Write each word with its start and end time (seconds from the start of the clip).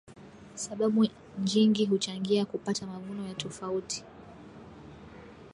Sababu 0.55 1.07
njingi 1.39 1.85
huchangia 1.85 2.45
kupata 2.45 2.87
mavuno 2.87 3.27
ya 3.27 3.33
tofauti 3.33 4.03